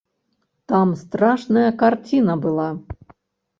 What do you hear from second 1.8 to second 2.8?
карціна была.